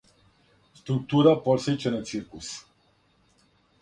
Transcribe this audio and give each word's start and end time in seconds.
Структура 0.79 1.33
подсећа 1.43 1.93
на 1.97 2.01
циркус. 2.13 2.51